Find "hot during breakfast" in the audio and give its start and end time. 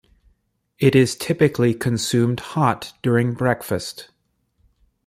2.39-4.09